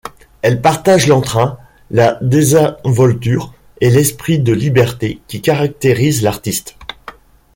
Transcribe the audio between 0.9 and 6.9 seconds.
l'entrain, la désinvolture et l'esprit de liberté qui caractérise l'artiste.